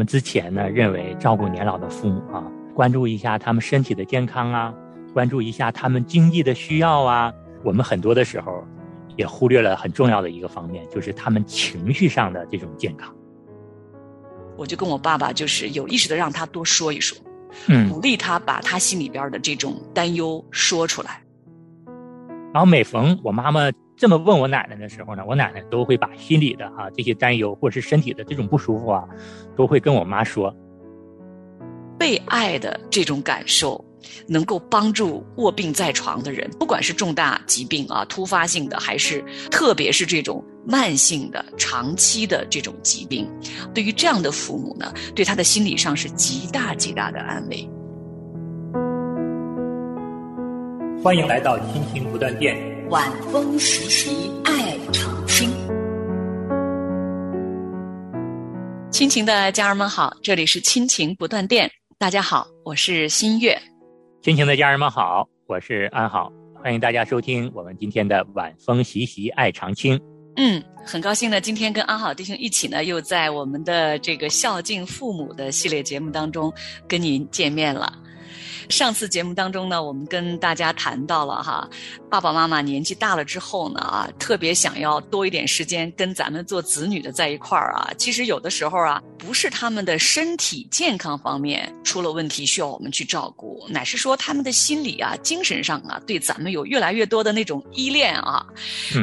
[0.00, 2.42] 们之前呢认为照顾年老的父母啊，
[2.74, 4.74] 关注一下他们身体的健康啊，
[5.12, 7.30] 关注一下他们经济的需要啊，
[7.62, 8.64] 我们很多的时候
[9.16, 13.14] 也忽略了很重要的一个方面，就是他们情绪上的这种健康。
[14.56, 17.18] 我就跟我爸爸就是有意识的让他多说一说，
[17.66, 21.22] 嗯，鼓励他把他心里边的这种担忧说出来。
[22.54, 23.70] 然后每逢我妈妈
[24.00, 29.04] 这么问我奶奶的时候呢，我奶奶都会把心里的啊这些担忧或者是身体的这种不舒服啊，
[29.54, 30.56] 都会跟我妈说。
[31.98, 33.84] 被爱的这种感受。
[34.26, 43.30] 能够帮助卧病在床的人，不管是重大疾病啊、突发性的，还是特别是这种慢性的、长期的这种疾病，
[43.74, 47.68] 对于这样的父母呢，对他的心理上是极大极大的安慰。
[51.04, 52.56] 欢迎来到亲情不断电，
[52.90, 55.48] 晚风习习爱长青。
[58.90, 63.56] 亲情的家人们好，这里是亲情不断电，大家好，我是新月。
[64.22, 69.96] 亲情的家人们好，我是安好，欢迎大家收听我们今天的晚风习习爱长青。
[70.34, 76.52] 嗯，很高兴呢，今天跟安好弟兄一起呢，又在我们的这个孝敬父母的系列节目当中
[76.88, 77.92] 跟您见面了。
[78.70, 81.68] 上次节目当中呢，我们跟大家谈到了哈，
[82.08, 87.90] 爸爸妈妈年纪大了之后呢啊，特别想要多一点时间跟咱们做子女的在一块儿啊。
[87.98, 98.46] 其实有的时候啊，不是他们的身体健康方面出了问题需要我们去照顾，乃是说他们的心理啊、精神上啊，对咱们有越来越多的那种依恋啊。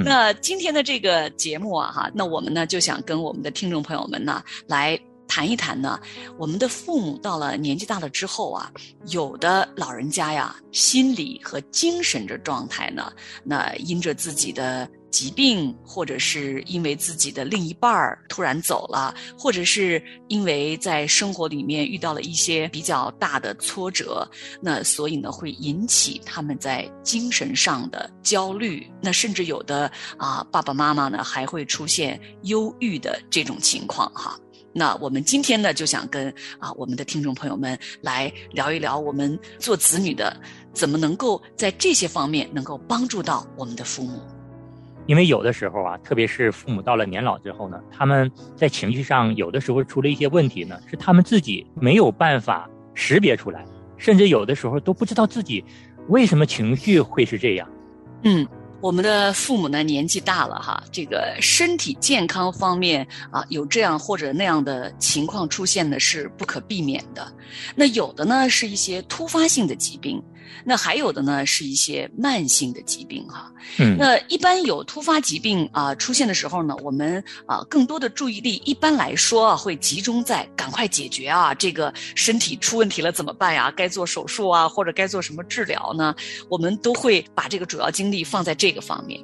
[0.06, 4.98] 那今天的这个节目啊哈，那我们呢就想跟我们的听众朋友们呢来。
[5.38, 6.00] 谈一谈呢，
[6.40, 8.72] 我们的父母到了年纪大了之后啊，
[9.10, 24.28] 有的老人家呀，心理和精神的状态呢，那因着自己的疾病，或者是因为自己的另一半儿突然走了，或者是因为在生活里面遇到了一些比较大的挫折，
[24.60, 34.36] 那所以呢，会引起他们在精神上的焦虑，那甚至有的啊，爸爸妈妈呢还会出现忧郁的这种情况哈。
[34.78, 40.40] 那我们今天呢，就想跟啊我们的听众朋友们来聊一聊，我们做子女的
[40.72, 44.22] 怎么能够在这些方面能够帮助到我们的父母。
[45.08, 53.66] 因为有的时候啊，特别是父母到了年老之后呢，他们在情绪上有的时候出了一些问题呢，是他们自己没有办法识别出来，
[53.98, 55.66] 甚至有的时候都不知道自己
[56.08, 57.68] 为什么情绪会是这样。
[58.22, 58.48] 嗯。
[58.80, 67.32] 我们的父母呢，年纪大了哈，这个身体健康方面啊，有这样或者那样的情况出现呢，是不可避免的。
[67.76, 70.22] 那有的呢，是一些突发性的疾病。
[70.64, 73.52] 那还有的呢，是一些慢性的疾病哈。
[73.80, 83.72] 嗯，那一般有突发疾病啊出现的时候呢，我们啊更多的注意力一般来说啊会集中在赶快解决啊这个身体出问题了怎么办呀？
[83.76, 86.16] 该做手术啊或者该做什么治疗呢？
[86.50, 89.20] 我们都会把这个主要精力放在这个方面。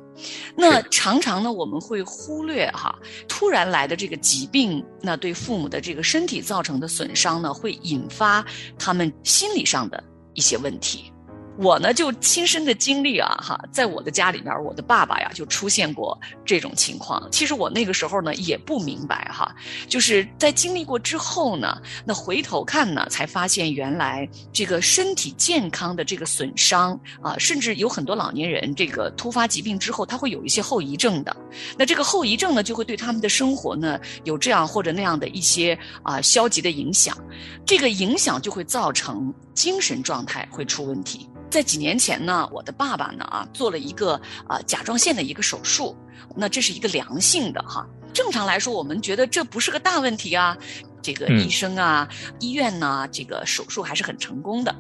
[0.55, 2.95] 那常常呢我们会忽略哈
[3.27, 8.45] 突然来的这个疾病，那对父母的这个身体造成的损伤呢，会引发
[8.77, 10.03] 他们心理上的
[10.33, 11.12] 一些问题。
[11.57, 17.27] 我呢就亲身的经历啊，哈，在我的家里面，我的爸爸呀就出现过这种情况。
[17.31, 19.55] 其实我那个时候呢也不明白哈，
[19.87, 31.35] 就是在经历过之后呢，那回头看呢，才发现原来这个身体健康的这个损伤啊，甚至有很多老年人这个突发疾病之后，他会有一些后遗症的。
[31.77, 37.15] 那这个后遗症呢，就会对他们的生活呢有这样或者那样的一些啊消极的影响，
[37.63, 41.29] 这个影响就会造成精神状态会出问题。
[41.53, 45.95] 在几年前呢，我的爸爸呢啊做了一个啊甲状腺的一个手术，
[46.35, 47.87] 那这是一个良性的哈。
[48.11, 50.57] 正常来说，我们觉得这不是个大问题啊。
[51.03, 52.09] 这个医生啊，
[52.39, 54.75] 医院呢，这个手术还是很成功的。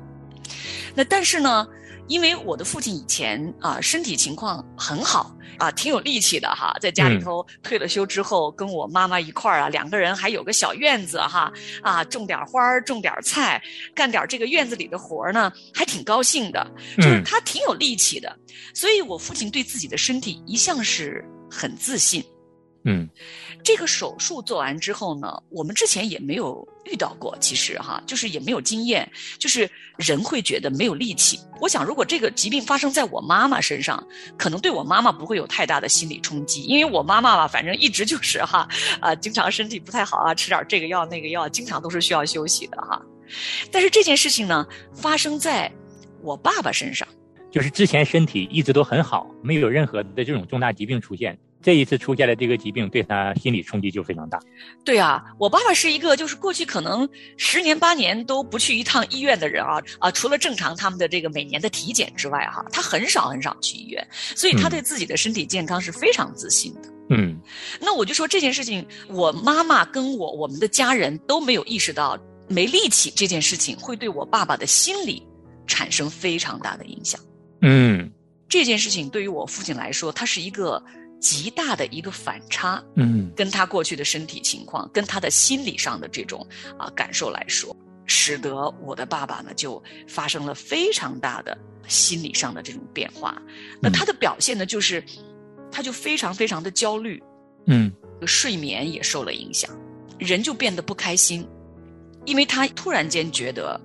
[0.95, 1.67] 那但是呢。
[2.07, 11.51] 因为我的父亲以前啊身体情况很好啊，挺有力气的哈，在家里头退了休之后，跟我妈妈一块儿啊，两个人还有个小院子哈
[11.81, 13.61] 啊，种点花儿，种点菜，
[13.95, 16.69] 干点这个院子里的活儿呢，还挺高兴的。
[16.97, 18.35] 就是他挺有力气的，
[18.73, 22.23] 所以我父亲对自己的身体一向是很自信。
[22.85, 23.07] 嗯，
[23.63, 29.09] 这个手术做完之后呢，我们之前也没有遇到过，其实哈，就是也没有经验，
[29.39, 31.39] 就是人会觉得没有力气。
[31.61, 34.05] 我想，如果这个疾病发生在我妈妈身上，
[34.37, 38.67] 可能对我妈妈不会有太大的心理冲击，因为我妈妈吧，反正一直就是哈
[38.99, 43.01] 啊，经常身体不太好啊，吃点这个药那个药，经常都是需要休息的哈。
[43.71, 45.71] 但是这件事情呢，发生在
[46.21, 47.07] 我爸爸身上，
[47.49, 51.39] 就是之前身体一直都很好，没有任何的这种重大疾病出现。
[51.63, 54.37] 这一次出现了这个疾病，对他心理冲击就非常大。
[54.83, 57.07] 对啊，我爸爸是一个就是过去可能
[57.37, 64.05] 十年八年都不去一趟医院的人啊啊，除了正常他们的这个每年的体检之外哈，他很少很少去医院，
[64.35, 66.81] 所以他对自己的身体健康是非常自信的。
[67.11, 67.39] 嗯，
[67.79, 72.19] 那我就说这件事情，我妈妈跟我我们的家人都没有意识到
[72.49, 75.25] 没力气这件事情会对我爸爸的心理
[75.65, 77.21] 产生非常大的影响。
[77.61, 78.11] 嗯，
[78.49, 80.83] 这件事情对于我父亲来说，他是一个。
[81.23, 86.45] 极大的一个反差，嗯，跟他过去的身体情况，跟他的心理上的这种
[86.77, 87.73] 啊感受来说，
[88.05, 93.41] 使得我的爸爸呢就发生了非常大的心理上的这种变化。
[93.81, 95.01] 那他的表现呢，就是
[95.71, 97.23] 他就非常非常的焦虑，
[97.67, 97.89] 嗯，
[98.27, 99.71] 睡眠也受了影响，
[100.19, 101.47] 人就变得不开心，
[102.25, 103.79] 因为他突然间觉得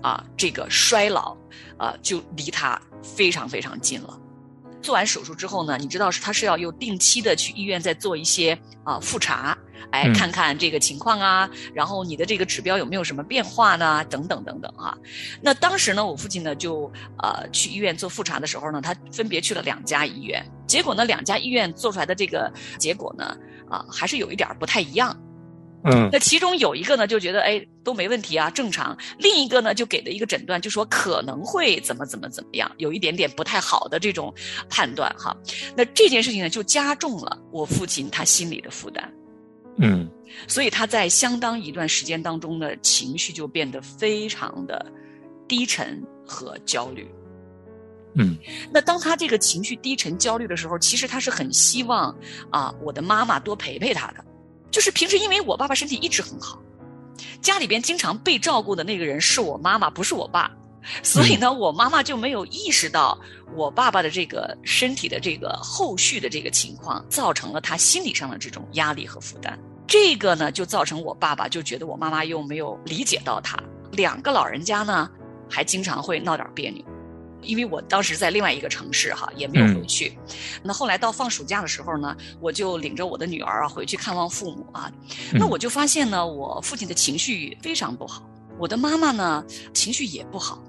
[0.00, 1.36] 啊这个衰老
[1.76, 4.20] 啊就离他非常非常近了。
[4.86, 9.58] 做完手术之后呢，你知道是他是要又定期的去医院再做一些啊复查，
[9.90, 14.04] 哎看看这个情况啊，然后你的这个指标有没有什么变化呢？
[14.04, 14.96] 等等等等啊。
[15.42, 16.88] 那当时呢，我父亲呢就
[17.18, 22.48] 呃去医院做复查的时候呢，他分别去了两家医院，结果呢两家医院做出来的这个
[22.78, 23.36] 结果呢
[23.68, 25.16] 啊还是有一点不太一样。
[25.84, 34.34] 嗯，那其中有一个呢，就觉得哎都没问题啊，正常；另一个呢，就给的一个诊断，就说可能会怎么怎么怎么样，有一点点不太好的这种
[34.68, 35.36] 判断哈。
[35.76, 39.12] 那这件事情呢，就加重了我父亲他心里的负担。
[39.78, 40.10] 嗯，
[40.48, 44.84] 所以他在相当一段时间当中呢，情绪就变得非常的
[45.46, 47.08] 低沉和焦虑。
[48.14, 48.36] 嗯，
[48.72, 52.16] 那当他这个情绪低沉、焦虑的时候，其实他是很希望
[52.50, 54.24] 啊，我的妈妈多陪陪他的。
[54.70, 56.58] 就是平时，因为我爸爸身体一直很好，
[57.40, 60.50] 家里边经常被照顾的那个人是我妈妈，不是我爸，
[61.02, 63.18] 所以呢，我妈妈就没有意识到
[63.54, 69.58] 我爸爸的这个身体的这个后续的这个情况，造成了他心理上的这种压力和负担。
[69.86, 73.56] 这个呢，就造成我爸爸就觉得我妈妈又没有理解到他，
[73.92, 75.08] 两个老人家呢，
[75.48, 76.84] 还经常会闹点别扭。
[77.42, 80.18] 因为我当时在另外一个城市哈，也没有回去。
[80.62, 84.90] 那后来到放暑假的时候呢，我就领着我的女儿啊回去看望父母啊。
[85.32, 88.28] 那我就发现呢，我父亲的情绪非常不好，
[88.58, 90.62] 我的妈妈呢情绪也不好。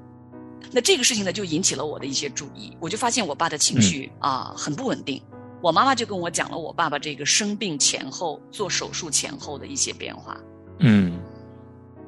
[0.71, 2.75] 那这个事情呢，就引起了我的一些注意。
[2.79, 5.21] 我就发现我爸的情绪啊很不稳定。
[5.61, 10.37] 我妈妈就跟我讲了我爸爸这个生病前后、做手术前后的一些变化。
[10.79, 11.19] 嗯，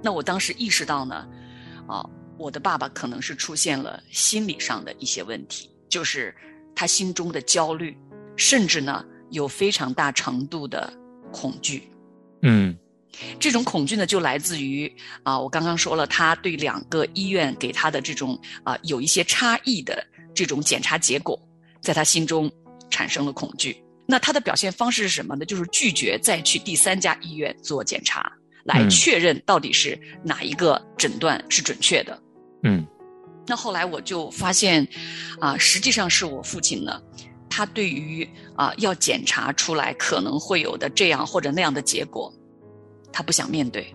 [0.03, 1.25] 那我当时意识到呢，
[1.87, 2.05] 啊。
[2.39, 6.33] 我的爸爸可能是出现了心理上的一些问题，就是
[6.73, 7.95] 他心中的焦虑，
[8.37, 10.91] 甚至呢有非常大程度的
[11.33, 11.91] 恐惧。
[12.41, 12.75] 嗯，
[13.37, 14.91] 这种恐惧呢就来自于
[15.23, 20.01] 啊，我刚刚说了，他对两个医院给他的这种啊有一些差异的
[20.33, 21.37] 这种检查结果，
[21.81, 22.49] 在他心中
[22.89, 23.83] 产生了恐惧。
[24.07, 25.45] 那他的表现方式是什么呢？
[25.45, 28.31] 就是拒绝再去第三家医院做检查，
[28.63, 32.15] 来确认到底是哪一个诊断是准确的。
[32.15, 32.28] 嗯，
[33.47, 34.87] 那后来我就发现，
[35.39, 37.01] 啊，实际上是我父亲呢，
[37.49, 42.31] 他对于啊要检查出来可能会有的这样或者那样的结果，
[43.11, 43.91] 他不想面对。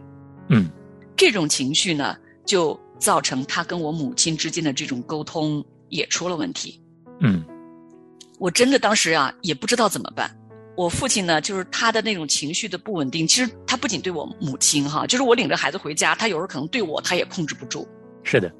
[0.48, 0.68] 嗯，
[1.16, 6.82] 这种情绪呢，就造成他跟我母亲之间的这种沟通也出了问题。
[7.20, 7.44] 嗯，
[8.40, 10.28] 我真的当时啊也不知道怎么办。
[10.76, 17.86] 我父亲呢，就是他的那种情绪的不稳定，其实他不仅对我母亲哈，就是我领着孩子回家，他有时候可能对我他也控制不住。
[18.24, 18.52] 是的，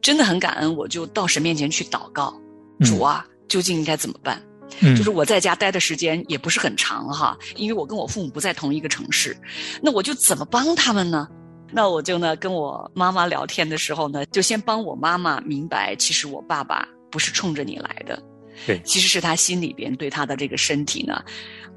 [0.00, 2.34] 真的很感恩，我就到神面前去祷告，
[2.80, 4.42] 主啊，究竟应该怎么办？
[4.80, 9.36] 嗯，就是我在家待的时间也不是很长哈，因为我跟我父母不在同一个城市，
[9.82, 11.28] 那我就怎么帮他们呢？
[11.70, 18.22] 那我就呢跟我妈妈聊天的时候呢，就先帮我妈妈明白，其实我爸爸不是冲着你来的，
[18.66, 21.22] 对，其实是他心里边对他的这个身体呢，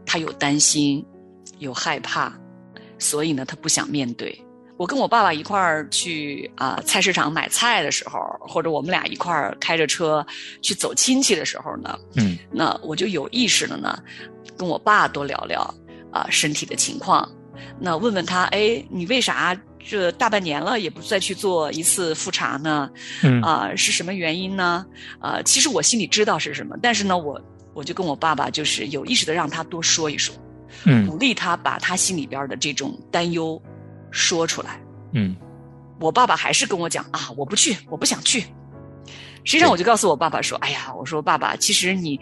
[0.05, 1.05] 他有担心，
[1.59, 2.33] 有害怕，
[2.97, 4.44] 所以呢，他不想面对。
[4.77, 10.25] 我跟我爸爸一块儿去啊菜市场买菜的时候，或者我们俩一块儿开着车
[10.61, 13.97] 去走亲戚的时候呢，嗯，那我就有意识的呢，
[14.57, 15.61] 跟我爸多聊聊
[16.11, 17.29] 啊身体的情况，
[17.79, 22.89] 那问问他，哎，你为啥这大半年了也不再去做一次复查呢？
[23.23, 24.85] 嗯啊，是什么原因呢？
[25.21, 27.41] 啊，其实我心里知道是什么，但是呢，我
[27.73, 30.35] 我就跟我爸爸就是有意识的让他多说一说，
[30.83, 33.61] 嗯鼓励他把他心里边的这种担忧。
[34.15, 34.79] 说出来，
[35.11, 35.35] 嗯，
[35.99, 38.39] 我爸爸还是跟我讲啊，我不去，我不想去。
[39.43, 42.17] 实际上，我就告诉我爸爸说，哎呀，我说爸爸，其实你，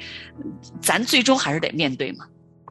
[0.81, 2.25] 咱最终还是得面对嘛，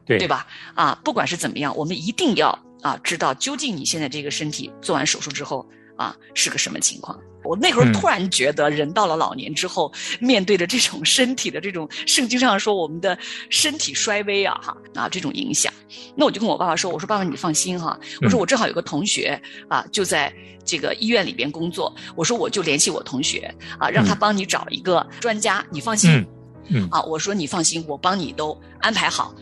[0.05, 0.45] 对对吧？
[0.75, 2.49] 啊，不管是怎么样，我们一定要
[2.81, 5.65] 啊，知道究竟你现在这个身体做完手术之后
[5.95, 7.17] 啊是个什么情况。
[7.43, 13.17] 我那会儿突然觉得，人到了老年之后，面对着这种身体的这种圣经上说我们的
[13.49, 15.71] 身体衰微啊，哈啊这种影响，
[16.15, 20.33] 那我就跟我爸爸说：“我说爸爸，你放心哈，我说我正好有个同学啊，就在
[20.63, 26.25] 这个医院里边工作，我说我就联系我同学啊，让他帮你找一个专家，你放心，
[26.69, 26.87] 嗯。
[26.89, 29.33] 啊，我说你放心，我帮你都安排好。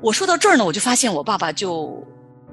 [0.00, 2.06] 我说到这儿呢，我就发现我爸爸就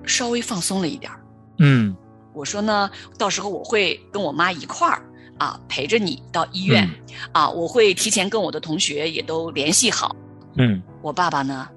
[0.05, 1.19] 稍微放松了一点儿，
[1.59, 1.95] 嗯。”
[2.37, 5.01] 我说呢，到时候我会跟我妈一块儿
[5.39, 6.87] 啊陪着你到医院，
[7.31, 10.15] 啊，我会提前跟我的同学也都联系好。
[10.55, 11.67] 嗯，我爸爸呢，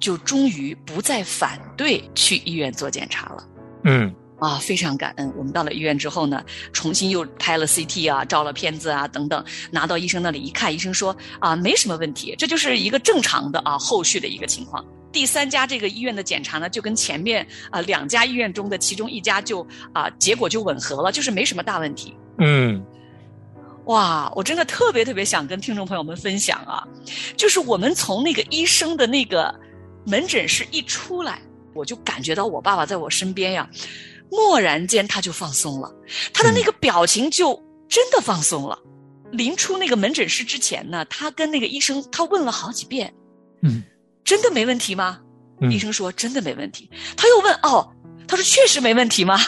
[0.00, 3.44] 就终于不再反对去医院做检查了。
[3.84, 5.30] 嗯，啊，非常感恩。
[5.36, 14.82] 我们到了医院之后呢，重新又拍了 CT 啊，照了片子啊等等，拿到医生那里一看，医生说啊，没什么问题，这就是一个正常的啊后续的一个情况。
[15.18, 22.16] 第三家这个医院的检查呢，就跟前面啊两家医院中的其中一家就啊结果就吻合了，就是没什么大问题。
[22.38, 22.80] 嗯，
[23.86, 26.86] 哇，我真的特别特别想跟听众朋友们分享啊，
[27.36, 29.52] 就是我们从那个医生的那个
[30.06, 31.42] 门诊室一出来，
[31.74, 33.68] 我就感觉到我爸爸在我身边呀，
[34.30, 35.92] 蓦然间他就放松了，
[36.32, 38.78] 他的那个表情就真的放松了。
[39.32, 43.12] 临出那个门诊室之前呢，他跟那个医生他问了好几遍，
[43.62, 43.82] 嗯。
[44.28, 45.18] 真的没问题吗？
[45.70, 46.90] 医生说真的没问题。
[47.16, 47.90] 他又问哦，
[48.28, 49.38] 他说确实没问题吗？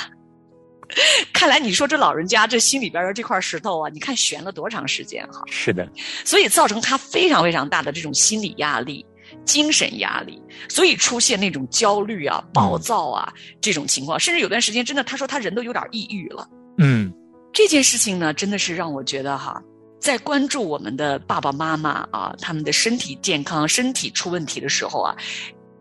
[1.34, 5.42] 看来你说这老人家这心里边的这块石头啊，你看悬了多长时间哈？
[5.50, 5.86] 是的，
[6.24, 9.04] 所以造成他非常非常大的这种心理压力、
[9.44, 16.48] 精神压力，所以出现那种焦虑啊、暴躁啊这种情况，甚至有段时间真的他说他人都有点抑郁了。
[16.78, 17.12] 嗯，
[17.52, 19.62] 这件事情呢，真的是让我觉得哈。
[20.00, 25.14] 在关注我们的爸爸妈妈啊，他们的身体健康、身体出问题的时候啊，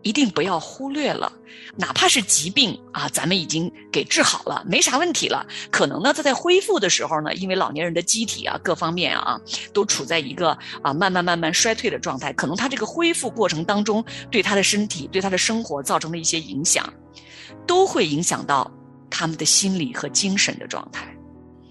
[0.02, 1.32] 一定不要忽略了，
[1.76, 5.46] 哪怕是疾病啊，咱们已经给治好了，没啥问题了。
[5.70, 9.40] 可能呢，他在恢复的时候呢，因为老年人的机体啊，各方面啊，
[9.72, 10.50] 都处在一个
[10.82, 16.92] 啊慢慢慢慢衰退的状态，可能他这个恢复过程当中，对他的身体、对他的生活造成的一些影响，
[17.66, 18.70] 都会影响到
[19.08, 21.06] 他们的心理和精神的状态。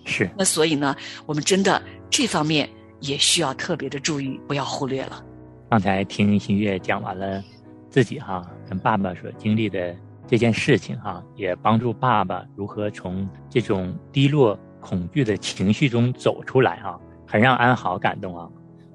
[0.10, 0.30] 是。
[0.38, 0.94] 那所以呢，
[1.26, 1.82] 我们真的。
[2.12, 2.68] 这方面
[3.02, 5.24] 也需要特别的注意，不要忽略了。
[5.70, 7.42] 刚才听新月讲完了
[7.88, 16.98] 自己哈跟爸爸所经历的这件事情哈，也帮助爸爸如何从这种低落、恐惧的情绪中走出来啊，
[17.28, 18.50] 很让安好感动啊。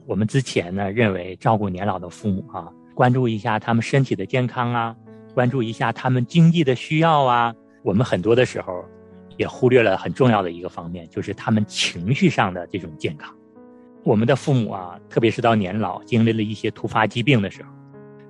[0.06, 4.96] 我们之前呢认为照顾年老的父母啊，关注一下他们身体的健康啊，
[5.34, 7.54] 关注一下他们经济的需要啊，
[7.84, 8.84] 我们很多的时候。
[9.36, 13.34] 也忽略了很重要的一个方面，就是他们情绪上的这种健康。
[14.02, 17.68] 我们的父母啊，特别是到年老，经历了一些突发疾病的时候，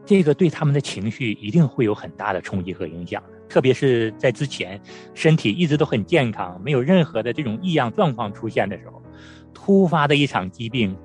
[0.06, 3.22] 这个对他们的情绪一定会有很大的冲击和影响。
[3.48, 4.80] 特别是在之前
[5.14, 9.02] 身体一直都很健康，没有任何的这种异样状况出现的时候，
[9.52, 10.96] 突发的一场疾病，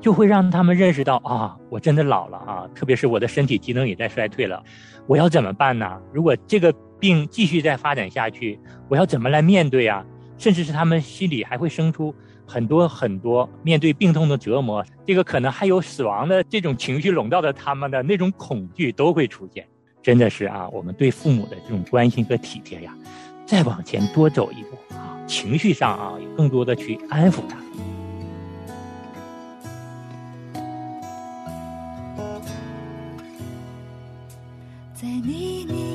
[0.00, 2.68] 就会让他们认识到啊，我真的老了啊！
[2.74, 4.62] 特别是我的身体机能也在衰退了，
[5.06, 6.00] 我要怎么办呢？
[6.12, 6.74] 如果这个。
[6.98, 10.04] 并继续再发展下去，我要怎么来面对啊？
[10.36, 12.14] 甚至是他们心里还会生出
[12.46, 19.66] 很多很多面对病痛的折磨，这个可能还有死亡的这种情绪笼罩着他们的那种恐惧都会出现。
[20.00, 22.96] 真的是啊，我们对父母的这种关心和体贴呀，
[23.44, 27.56] 再往前多走一步啊，情绪上啊，也更多的去安抚他。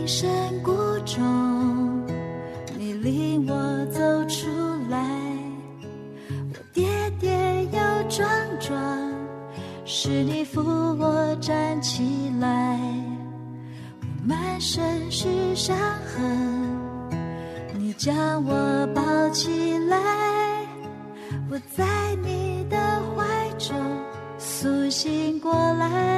[0.05, 0.29] 深
[0.61, 0.71] 谷
[1.05, 2.05] 中，
[2.77, 4.47] 你领我走出
[4.89, 4.99] 来，
[6.51, 6.85] 我跌
[7.19, 8.27] 跌又撞
[8.59, 8.77] 撞，
[9.85, 12.77] 是你扶我站起来，
[14.01, 17.11] 我满身是伤痕，
[17.79, 19.97] 你将我抱起来，
[21.49, 21.85] 我在
[22.21, 22.77] 你的
[23.15, 23.75] 怀中
[24.37, 26.12] 苏醒过来，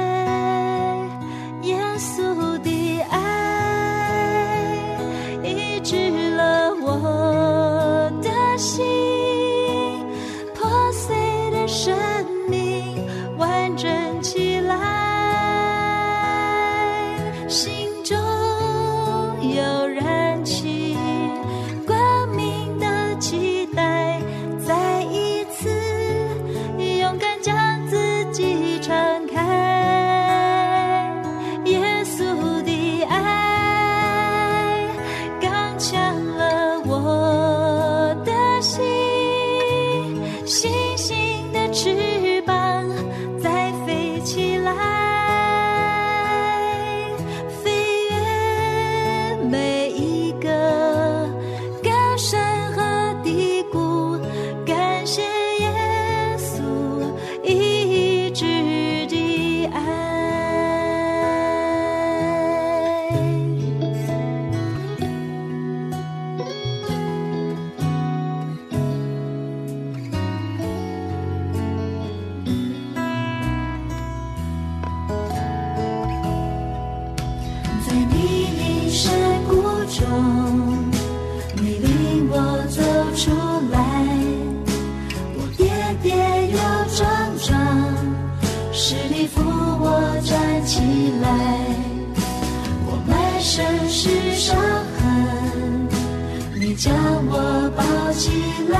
[96.78, 96.94] 将
[97.28, 98.30] 我抱起
[98.68, 98.78] 来，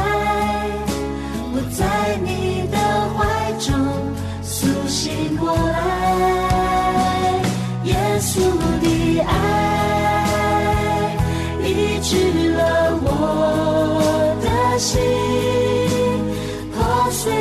[1.53, 2.77] 我在你的
[3.15, 3.19] 怀
[3.59, 3.73] 中
[4.43, 7.41] 苏醒过来，
[7.85, 8.39] 耶稣
[8.83, 9.33] 的爱
[11.65, 12.61] 医治了
[13.03, 13.07] 我
[14.43, 15.01] 的心，
[16.75, 17.33] 破碎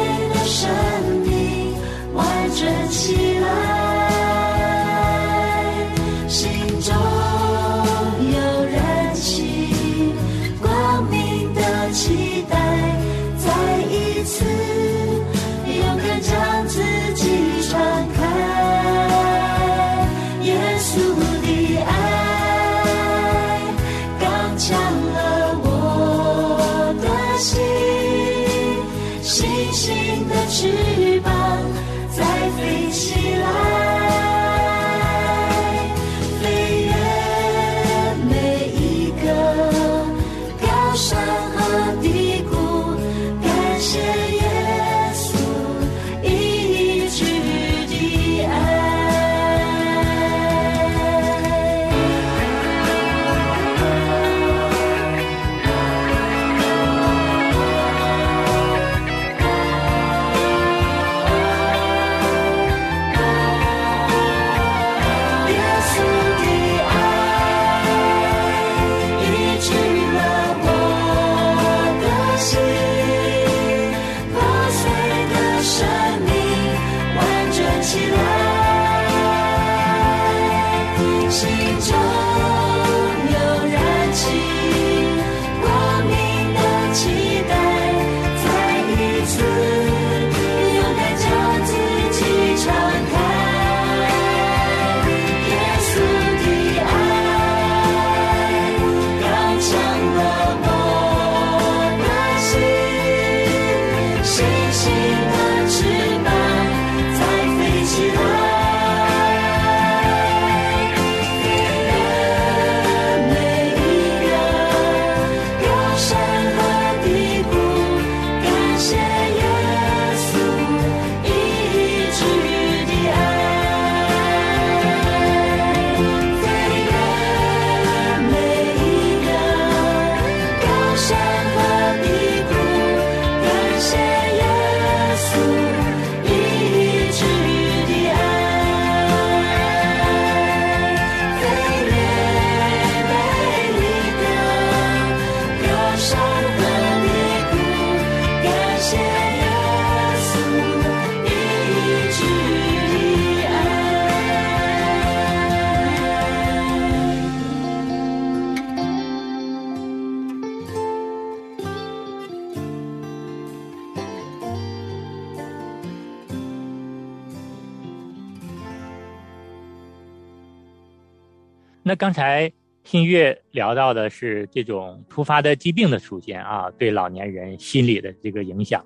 [171.87, 172.51] 那刚才
[172.83, 178.83] 新月聊到的是这种突发的疾病的出现啊，对老年人心理的这个影响。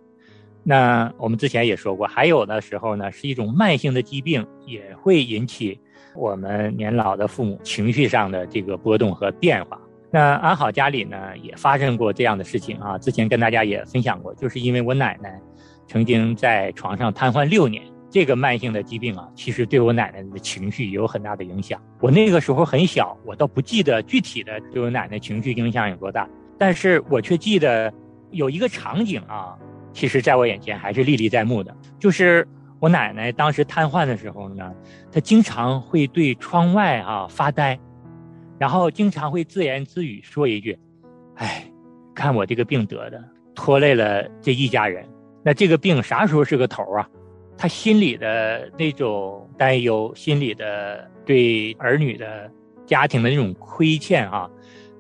[0.64, 5.80] 那我们之前也说过，还有的时候呢，是一种慢性的疾病，也会引起
[6.14, 9.80] 我们年老的父母情绪上的这个波动和变化。
[10.12, 15.40] 那安好家里呢，也发生过这样的事情啊，之前跟大家也分享过，就是因为我奶奶
[15.88, 21.80] 曾经在床上瘫痪六年，这个慢性的疾病啊，其实对我奶奶的情绪有很大的影响。
[22.00, 27.94] 我那个时候很小，我倒不记得具体的对我奶奶情绪影响有多大，但是我却记得
[28.32, 29.56] 有一个场景啊，
[29.94, 32.48] 其实在我眼前还是历历在目的，就是
[32.80, 34.74] 我奶奶当时瘫痪的时候呢，
[35.12, 37.80] 她经常会对窗外啊发呆，
[38.58, 40.76] 然后经常会自言自语说一句
[41.36, 41.64] ：“哎，
[42.16, 45.06] 看我这个病得的，拖累了这一家人。
[45.44, 47.08] 那这个病啥时候是个头啊？”
[47.62, 52.50] 他心里的那种担忧，心里的对儿女的
[52.86, 54.50] 家庭的那种亏欠啊，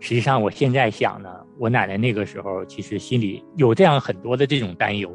[0.01, 5.09] 实际上我现在想呢，我奶奶那个时候其实心里有这样很多的这种担忧。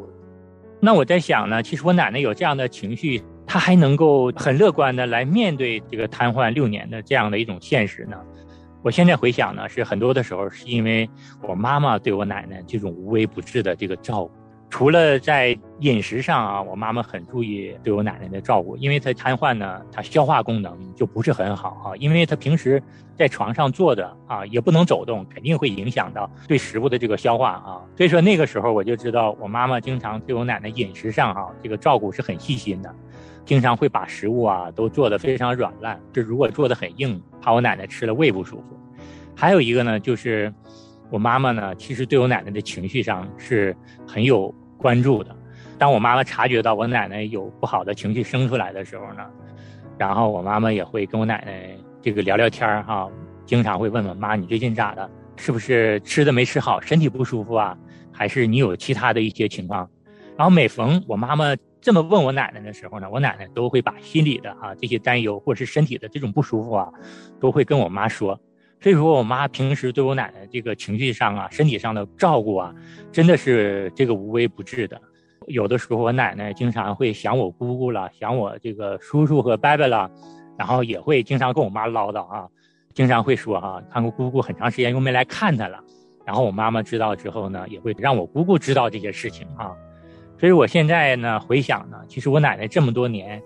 [0.80, 8.16] 那我在想呢，其实我奶奶有这样的情绪，她还能够很乐观的来面对这个瘫痪六年的这样的一种现实呢。
[8.82, 11.06] 我现在回想呢，是很多的时候是因为
[11.46, 14.32] 我妈妈对我奶奶这种无微不至的这个照顾。
[14.76, 22.82] 除了在饮食上啊，我妈妈很注意对我奶奶的照顾，因为她瘫痪呢，她消化功能就不是很好啊，因为她平时
[23.16, 27.78] 在床上坐着啊，也不能走动，肯定会影响到对食物的这个消化啊。
[27.96, 32.92] 所以说那个时候我就知道，我妈妈经常对我奶奶饮食上哈这个照顾是很细心的，
[33.44, 38.76] 经常会把食物啊都做得非常软烂，这如果做得很硬，怕我奶奶吃了胃不舒服。
[39.36, 40.52] 还有一个呢，就是
[41.10, 44.52] 我妈妈呢，其实对我奶奶的情绪上是很有
[44.84, 45.34] 关注的。
[45.78, 49.24] 当我妈妈察觉到我奶奶有不好的情绪生出来的时候呢，
[49.96, 53.08] 然后我妈妈也会跟我奶奶这个聊聊天儿哈，
[53.46, 55.10] 经常会问问妈你最近咋的？
[55.36, 57.74] 是不是吃的没吃好，身体不舒服啊？
[58.12, 59.88] 还是你有其他的一些情况？
[60.36, 66.92] 然后每逢我妈妈这么问我奶奶的时候呢，我奶奶都会把心里的啊这些担忧或者是身体的这种不舒服啊，
[67.40, 68.38] 都会跟我妈说。
[68.84, 72.74] 所以说我妈平时对我奶奶这个情绪上啊、身体上的照顾啊，
[73.10, 75.00] 真的是这个无微不至的。
[75.46, 80.10] 有的时候我奶奶经常会想我姑姑了，想我这个叔叔和伯伯了，
[80.58, 82.46] 然后也会经常跟我妈唠叨啊，
[82.92, 85.82] 经常会说哈，看过姑姑很长时间又没来看她了。
[86.26, 89.72] 然后我妈妈知道之后呢，也会让我姑姑知道这些事情啊。
[90.38, 93.42] 所以我现在呢回想呢，其实我奶奶这么多年。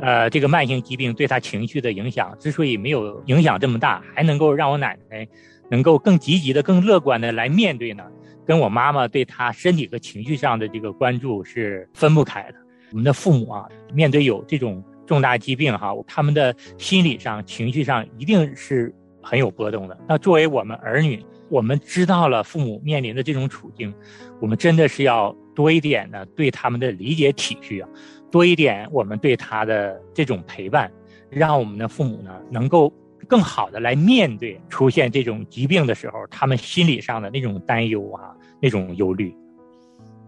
[0.00, 5.26] 呃，这个慢性疾病对他情绪的影响，之所以没有影响这么大，还能够让我奶奶
[5.70, 8.04] 能够更积极的、更乐观的来面对呢，
[8.46, 12.54] 跟我妈妈对他身体和情绪上的这个关注是分不开的。
[12.92, 19.98] 我们的父母啊，面对有这种重大疾病哈，他们的心理上、情绪上一定是很有波动的。
[20.08, 23.92] 那作为我们儿女，我们知道了父母面临的这种处境，
[24.40, 27.88] 我们真的是要多一点的对他们的理解体恤啊。
[28.30, 30.90] 多一点，我们对他的这种陪伴，
[31.30, 32.92] 让我们的父母呢，能够
[33.28, 39.34] 更好的来面对出现这种疾病的时候，他们心理上的那种担忧啊，那种忧虑。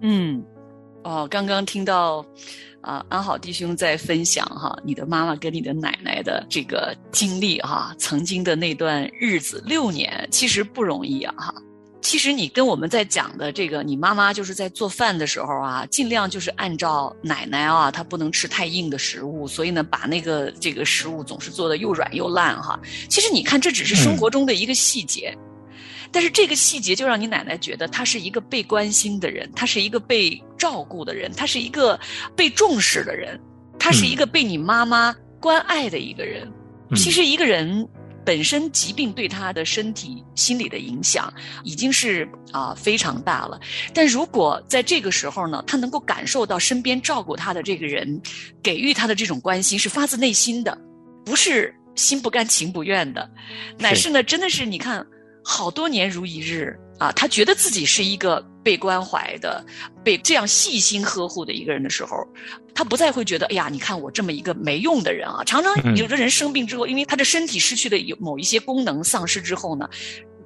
[0.01, 0.43] 嗯，
[1.03, 2.25] 哦，刚刚听到
[2.81, 11.55] 啊，安好弟兄在分享哈，你的妈妈跟你的奶奶的这个经历哈，曾经的那段日子六年，其实不容易啊哈。
[12.01, 22.81] 其实你跟我们在讲的这个，你妈妈就是在做饭的时候啊，尽量就是按照奶奶啊，她不能吃太硬的食物，所以呢，把那个这个食物总是做的又软又烂哈。
[23.11, 25.37] 其实你看，这只是生活中的一个细节，
[26.11, 31.99] 但是这个细节就让你奶奶觉得她是一个被关心的人，她是一个被照顾的人，她是一个
[32.35, 33.39] 被重视的人，
[33.79, 36.51] 她是一个被你妈妈关爱的一个人。
[36.95, 37.87] 其实一个人。
[38.29, 41.33] 本身疾病对他的身体、心理的影响
[41.65, 43.59] 已经是啊非常大了，
[43.95, 48.21] 但如果在这个时候呢，他能够感受到身边照顾他的这个人
[48.63, 50.77] 给予他的这种关心是发自内心的，
[51.25, 53.31] 不是心不甘情不愿的，
[53.79, 55.07] 乃是呢，真的是你看。
[55.45, 59.65] 好多年如一日啊，他觉得自己是一个被关怀的、
[60.03, 62.27] 被这样细心呵护的一个人的时候，
[62.75, 65.45] 他不再会觉得，哎呀，你看我这么一个没用的人啊。
[65.45, 69.89] 常常有的人生病之后，因为他的身体失去的有某一些功能丧失之后呢，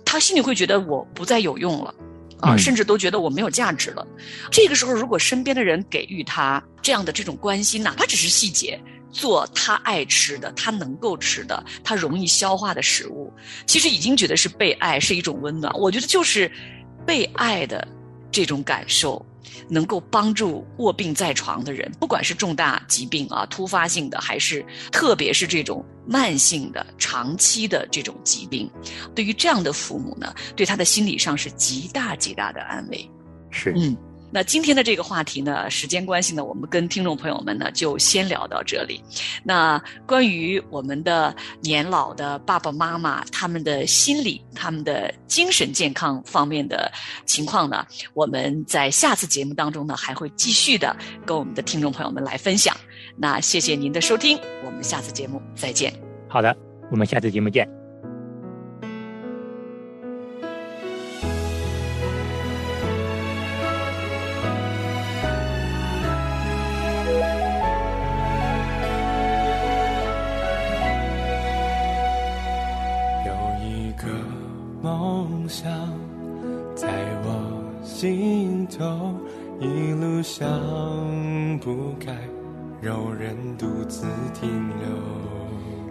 [0.05, 1.95] 他心里会觉得我不再有用了，
[2.41, 4.07] 啊，甚至都觉得我没有价值了。
[4.51, 8.79] 这个时候，如果身边的人给予他这样的这种关心，哪怕只是细节。
[9.13, 13.33] 做他爱吃的，他能够吃的，他容易消化的食物，
[13.67, 15.73] 其实已经觉得是被爱，是一种温暖。
[15.79, 16.51] 我觉得就是
[17.07, 17.87] 被爱的
[18.31, 19.25] 这种感受，
[19.69, 28.71] 能够帮助卧病在床的人，不管是重大疾病啊、突发性的，还是特别是这种慢性的、长期的这种疾病，
[29.15, 33.11] 对于这样的父母呢，对他的心理上是极大极大的安慰。
[33.51, 33.97] 是，嗯。
[34.33, 39.03] 那今天的这个话题呢，时间关系呢，我们跟听众朋友们呢就先聊到这里。
[39.45, 46.91] 那关于我们的年老的爸爸妈妈他们的心理、他们的精神健康方面的
[47.27, 52.75] 情况呢，我们在下次节目当中呢还会继续的跟我们的听众朋友们来分享。
[53.17, 55.93] 那谢谢您的收听，我们下次节目再见。
[56.29, 56.57] 好的，
[56.91, 57.82] 我们下次节目见。
[80.43, 82.13] 想不开，
[82.81, 84.51] 柔人独自停
[84.81, 84.89] 留。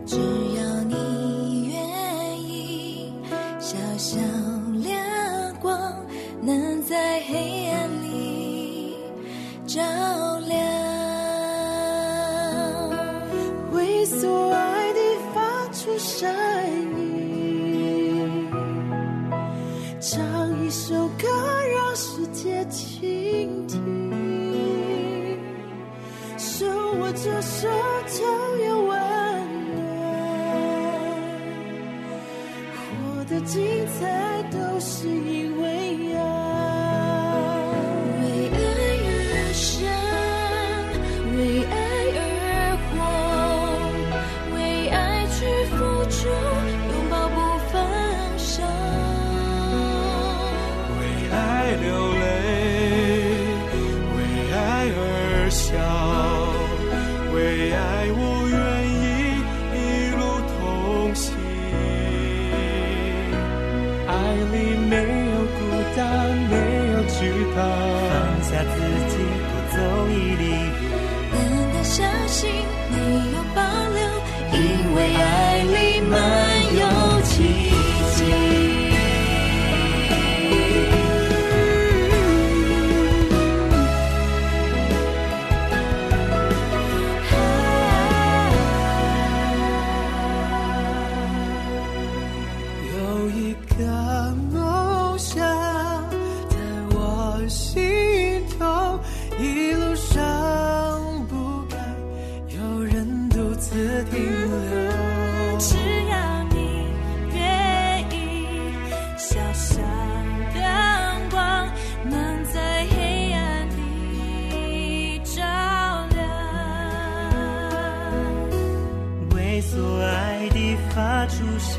[0.06, 0.18] 只
[0.58, 3.14] 要你愿意，
[3.62, 4.20] 小小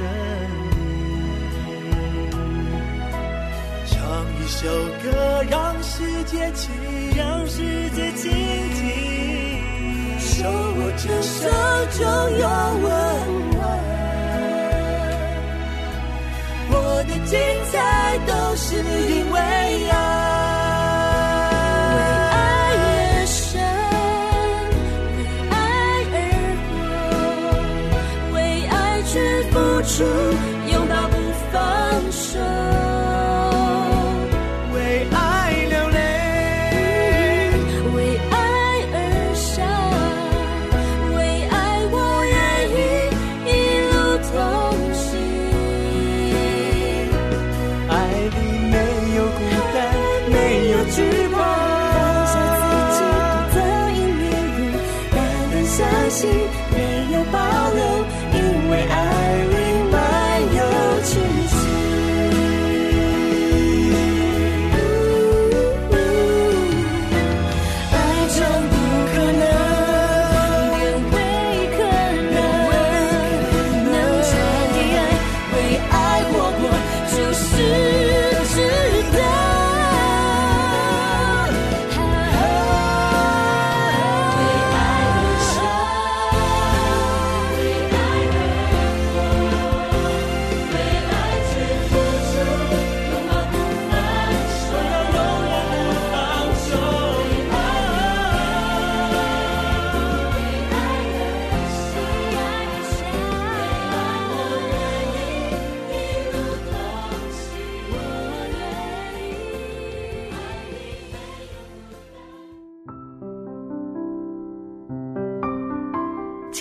[0.02, 0.10] 出声
[0.78, 1.86] 音，
[3.86, 3.94] 唱
[4.36, 4.66] 一首
[5.02, 5.06] 歌，
[5.48, 6.70] 让世界倾，
[7.16, 8.80] 让世界静听。
[10.18, 11.48] 手握着手
[11.90, 12.00] 中
[12.38, 12.48] 有
[12.82, 12.86] 温
[13.52, 13.60] 暖，
[16.70, 16.74] 我
[17.08, 17.38] 的精
[17.70, 17.72] 彩
[18.26, 19.30] 都是因。
[19.30, 19.38] 为
[29.92, 30.31] 去